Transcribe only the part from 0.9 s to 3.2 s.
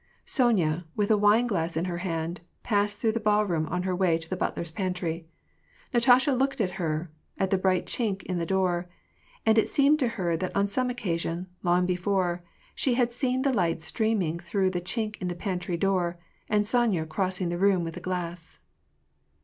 with a wineglass in. her hand, passed through the